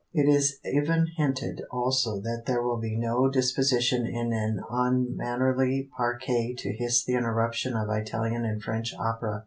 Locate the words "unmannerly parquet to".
4.67-6.73